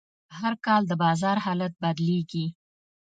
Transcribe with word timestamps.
هر 0.37 0.53
کال 0.65 0.81
د 0.87 0.91
بازار 1.03 1.37
حالت 1.45 1.73
بدلېږي. 1.83 2.45